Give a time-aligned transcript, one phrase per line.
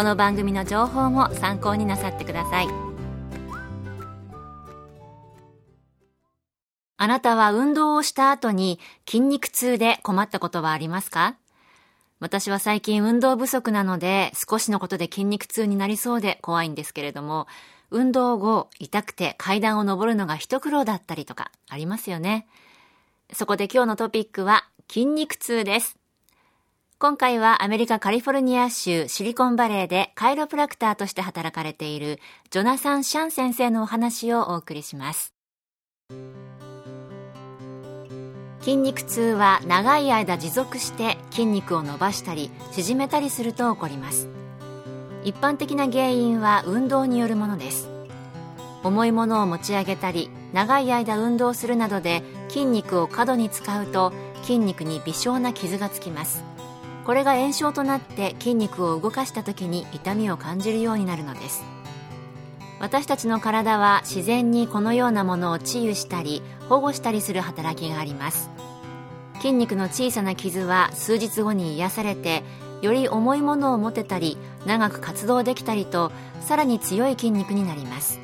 [0.00, 2.68] この番組の情報も参考になさってください
[6.96, 11.36] あなたは運動をした後に筋肉痛で困ったことはありますか？
[12.18, 17.46] 私は最近運動不足なので少しのことで筋肉痛になりそうで怖いんですけれども
[17.90, 22.46] 運動後痛くて階段を上るのが一苦労だったりとかありますよね。
[23.34, 25.99] そこで今日のトピックは筋肉痛です。
[27.02, 32.18] 今回はアメリカカリフォルニア州シリコンバレーでカイロプラクターとして働かれている
[32.50, 35.32] ジョナサン・シャン先生のお話をお送りします。
[38.60, 44.28] 筋肉痛は長い間持続して筋肉を伸ばしたり縮めたりすると起こります。
[45.24, 47.88] 一般的な原因は運動によるものです。
[48.84, 56.44] 重いものを持ち上げたり長い間運動するなどで筋肉を過度に使うと筋肉に微小な傷がつきます。
[57.04, 61.64] これが炎症となって筋肉を動かした時に痛みを感じるようになるのです。
[62.80, 68.50] 私たちの体は自然にこのようなものを治癒したり保護したりする働きがあります。
[69.36, 72.42] 筋肉の小さな傷は数日後に癒されて
[72.82, 78.20] より重いものを持てたり長く活動できたりとさらに強い筋肉になります。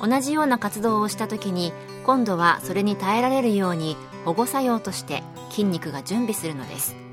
[0.00, 1.72] 同じような活動をした時に
[2.04, 7.07] 今度はそれに耐えられるように保護作用として筋肉が準備するのです。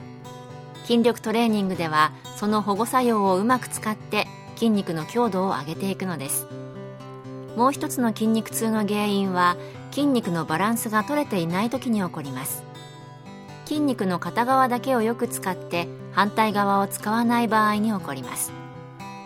[0.86, 6.48] 筋力トレーニングではその保護作用をうまく使って筋肉の強度を上げていくのです。
[7.56, 9.58] もう一つの筋肉痛の原因は
[9.92, 12.64] 筋肉のバランスが取れていない時に起こります。
[13.66, 18.52] 筋肉の片側だけをよく使って反対側を使わない場合に起こります。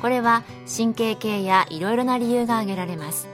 [0.01, 3.27] これは神経系やいろいろな理由が挙げられます。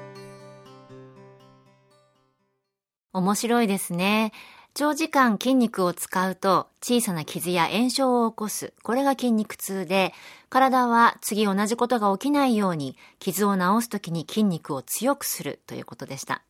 [3.13, 4.33] 面白いですね。
[4.77, 8.73] 長時間筋肉を使うと小さな傷や炎症を起こす。
[8.83, 10.13] これが筋肉痛で、
[10.49, 16.43] 体は次同じことが起きないように傷を治すときに筋肉を強くするということでした。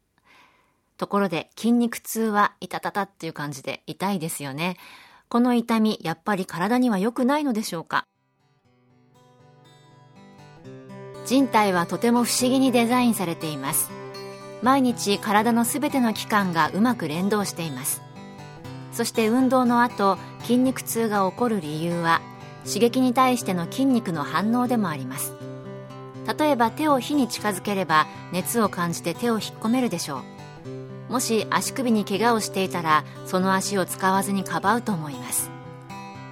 [0.98, 4.78] ところで筋肉痛は痛たたっていう感じで痛いですよね。
[5.30, 8.08] この痛み、やっぱり体には良くないのでしょうか？
[11.28, 13.92] 人体はとても不思議にデザインされています。
[14.64, 18.02] 毎日体のすべての器官がうまく連動しています
[18.96, 22.22] そして運動の後筋肉痛が起こる理由は
[22.66, 25.34] 刺激に対しての筋肉の反応でもあります。
[26.40, 30.22] 例えば手を火に近づければ熱を感じて手を引っ込めるでしょ
[31.10, 31.12] う。
[31.12, 35.52] もし足首に怪我をしていたらその足を使わずにかばうと思います。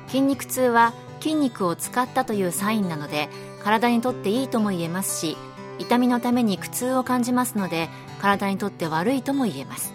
[0.08, 3.28] 筋肉痛は筋肉を使ったというサインなので
[3.62, 5.38] 体にとっていいとも言えますし
[5.80, 7.90] 痛みのために苦痛を感じますので
[8.22, 9.94] 体にとって悪いとも言えます。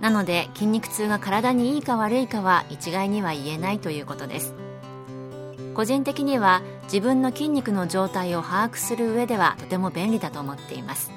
[0.00, 4.54] なので筋肉痛が体にいいか悪いかは一概には言えないということです。
[5.74, 11.10] 個人的には自分の筋肉の状態を把握する上ではとても便利だと思っています。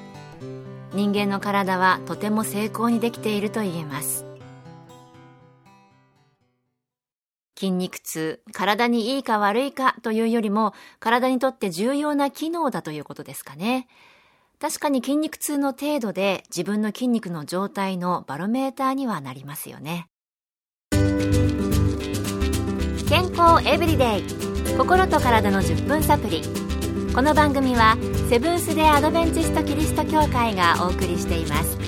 [0.93, 4.25] 人間の体はとても精巧にできていると言えます。
[7.61, 13.87] 筋肉痛、体にいいか悪いかというよりも、体にとって重要な機能だということですかね。
[14.61, 20.05] 確かに筋肉痛の程度で自分の筋肉の状態のバロメーターにはなりますよね。
[23.09, 24.23] 健康エブリデイ。
[24.77, 26.43] 心と体の10分サプリ。
[27.11, 27.97] この番組は
[28.29, 31.79] セブンス・デ・アドベンチスト・キリスト教会がお送りしています。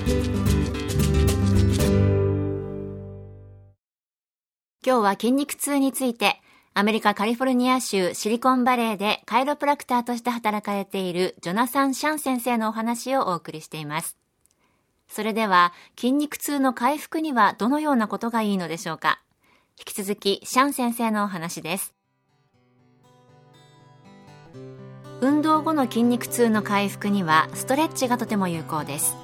[4.84, 6.40] 今日は筋肉痛について、
[6.76, 14.18] アメリカカリフォルニア州シリコンバレーでカイロプラクターとして働かれているジョナサン・シャン先生のお話をお送りしています。
[15.06, 19.20] それでは、筋肉痛の回復にはどのようなことがいいのでしょうか？
[19.78, 21.94] 引き続き、シャン先生のお話です。
[25.20, 29.16] 運動後の筋肉痛の回復にはストレッチがとても有効です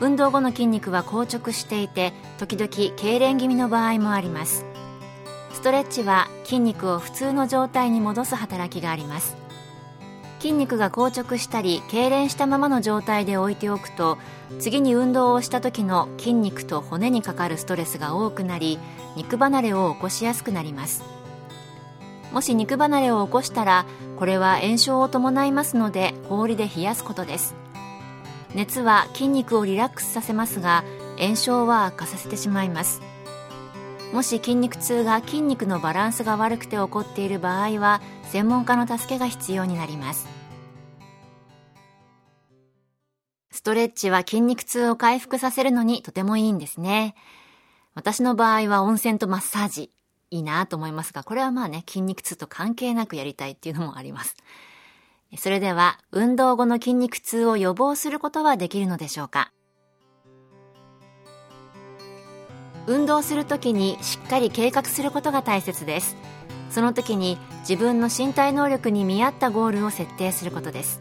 [0.00, 4.64] 運動後の筋肉は硬直していて時々痙攣気味の場合もあります
[5.60, 9.36] ストレッチは筋肉を普通の状態に戻す働きがあります。
[10.38, 14.16] 筋肉が硬直したり痙攣したままの状態で置いておくと
[14.58, 18.78] 次に運動をした時の筋肉と骨にかかるストレスが多くなり
[19.16, 21.04] 肉離れを起こしやすくなります。
[22.32, 23.84] もし肉離れを起こしたら
[24.18, 27.54] これは炎症を伴いますので氷で冷やすことです。
[28.54, 30.84] 熱は筋肉をリラックスさせますが
[31.18, 33.09] 炎症は悪化させてしまいます。
[34.12, 40.28] もし筋肉痛が筋肉のバランスが悪くて起こっている場合は専門家の助けが必要になります。
[43.50, 47.14] ストレッチは筋肉痛を回復させるのにとてもいいんですね。
[47.94, 49.90] 私の場合は温泉とマッサージ
[50.30, 54.36] いいなと思いますがこれはまあね筋肉痛と関係なくやりたいっていうのもあります。
[55.36, 59.52] それでは、運動後の筋肉痛を予防することはできるのでしょうか？
[62.90, 66.16] 運動するときにしっかり計画することが大切です。
[66.70, 70.98] その時に自分の身体能力に見合ったゴールを設定することです。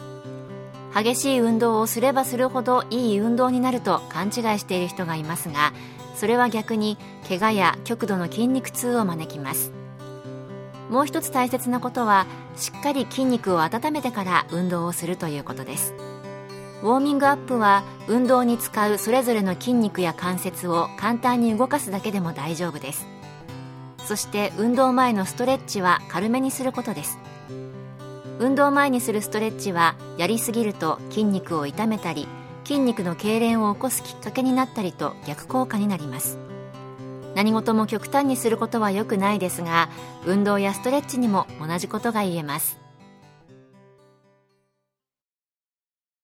[0.93, 5.73] 激しい運動をすればするほどいい運動になると勘違いしている人がいますが、
[6.15, 9.71] それは逆に怪我や極度の筋肉痛を招きます。
[10.91, 15.93] もう一つ大切なことはしっかり筋肉を温めてから運動をするということです
[16.81, 23.05] ウォーミングアップは運動に使うそれぞれの筋肉や関節を簡単に動かすだけでも大丈夫です。
[23.97, 27.19] そして運動前のストレッチは軽めにすることです。
[28.39, 32.25] 運動前にするストレッチはやりすぎると筋肉を痛めたり
[32.63, 36.39] 筋肉の痙攣を起こすきっかけになったりと逆効果になります。
[37.35, 39.89] 何事も極端にすることは良くないですが
[40.25, 42.79] 運動やストレッチにも同じことが言えます。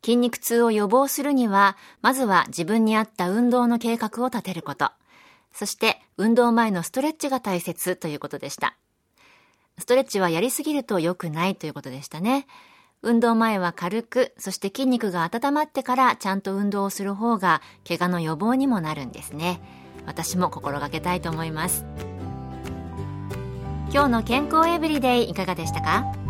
[0.06, 4.92] 筋肉痛を予防するにはまずは自分に合った運動の計画を立てること。
[5.52, 8.78] そして運動前のストレッチが大切ということでした。
[9.80, 12.46] ストレッチはやりすぎると良くないということでしたね。
[13.02, 19.60] 運動前は軽く、そして筋肉が温まってからちゃんと運動をする方が怪我の予防にもなるんですね。
[20.06, 21.84] 私も心がけたいと思います。
[23.92, 26.25] 今日の健康エブリデイいかがでしたか？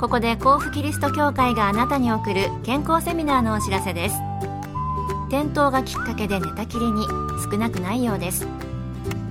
[0.00, 4.14] ここで甲府キリスト教会があなたに送る健康セミナーのお知らせです。
[5.28, 7.06] 転倒がきっかけで寝たきりに
[7.50, 8.46] 少なくないようです。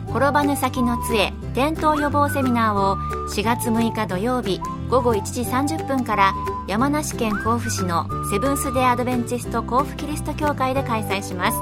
[0.10, 2.98] 転ばぬ先の杖転倒予防セミナーを
[3.30, 6.33] 4月6日土曜日午後1時30分から
[6.68, 11.57] 山梨県甲府市のセブンス・デ・アドベンチスト甲府キリスト教会で開催します。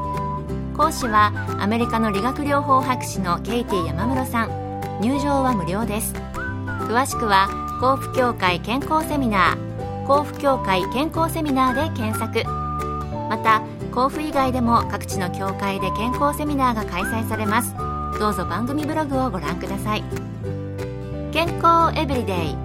[0.76, 1.32] 講師は
[1.62, 5.00] アメリカの理学療法博士のケイティ山室さん。
[5.00, 6.14] 入場は無料です。
[6.14, 10.08] 詳しくは甲府協会健康セミナー。
[10.08, 12.44] 甲府協会健康セミナーで検索。
[13.30, 13.62] また
[13.94, 17.76] 甲府以外でも各地の協会で健康セミナーが開催されます。
[18.20, 20.04] どうぞ番組ブログをご覧ください。
[21.32, 22.56] 健康エブリデイ。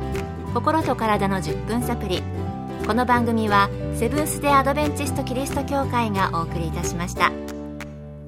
[0.55, 2.23] 心と体の10分サプリ
[2.87, 7.33] この番組はセブンス・デ・アドベンチスト・キリスト教会がお送りいたしました。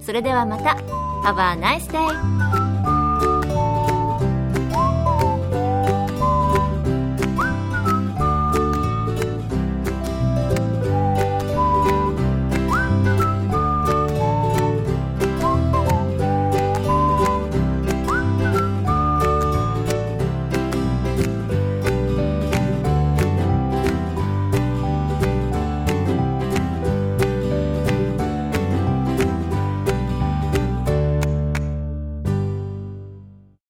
[0.00, 0.76] それではまた。
[1.24, 2.93] Have a nice day!